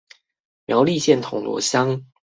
[0.65, 2.05] 苗栗縣銅鑼鄉